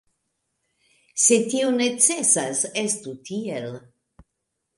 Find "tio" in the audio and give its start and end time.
1.51-1.67